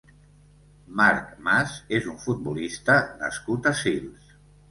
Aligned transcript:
Marc 1.01 1.27
Mas 1.47 1.75
és 1.99 2.09
un 2.13 2.17
futbolista 2.23 2.97
nascut 3.23 3.71
a 3.73 3.77
Sils. 3.83 4.35